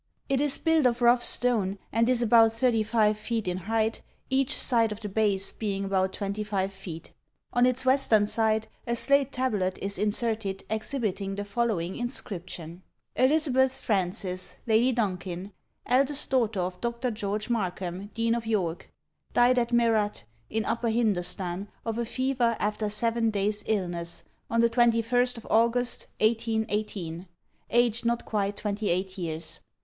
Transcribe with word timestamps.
It 0.29 0.41
is 0.41 0.57
built 0.57 0.87
of 0.87 1.03
rough 1.03 1.21
stone 1.23 1.77
and 1.91 2.09
is 2.09 2.23
about 2.23 2.53
35 2.53 3.15
feet 3.19 3.47
in 3.47 3.57
height, 3.57 4.01
each 4.31 4.55
side 4.57 4.91
of 4.91 4.99
the 4.99 5.09
base 5.09 5.51
being 5.51 5.85
about 5.85 6.11
25 6.13 6.73
feet. 6.73 7.11
On 7.53 7.67
its 7.67 7.85
western 7.85 8.25
side 8.25 8.67
a 8.87 8.95
slate 8.95 9.31
tablet 9.31 9.77
is 9.79 9.99
inserted 9.99 10.63
exhibiting 10.71 11.35
the 11.35 11.45
following 11.45 11.95
inscription: 11.97 12.81
"Elizabeth 13.15 13.77
Frances, 13.79 14.55
Lady 14.65 14.91
Donkin, 14.91 15.51
eldest 15.85 16.31
daughter 16.31 16.61
of 16.61 16.81
Dr. 16.81 17.11
George 17.11 17.51
Markham, 17.51 18.09
Dean 18.15 18.33
of 18.33 18.47
York, 18.47 18.89
died 19.33 19.59
at 19.59 19.71
Merat, 19.71 20.23
in 20.49 20.65
Upper 20.65 20.89
Hindostan, 20.89 21.67
of 21.85 21.99
a 21.99 22.05
fever, 22.05 22.55
after 22.59 22.89
seven 22.89 23.29
days' 23.29 23.63
illness, 23.67 24.23
on 24.49 24.61
the 24.61 24.69
21st 24.71 25.45
August 25.51 26.07
1818, 26.19 27.27
aged 27.69 28.03
not 28.03 28.25
quite 28.25 28.57
28 28.57 29.19
years. 29.19 29.59